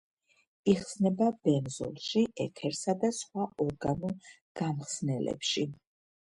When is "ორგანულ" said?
3.67-4.17